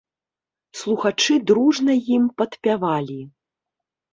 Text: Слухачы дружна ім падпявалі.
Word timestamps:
Слухачы 0.79 1.35
дружна 1.51 1.93
ім 2.17 2.23
падпявалі. 2.43 3.19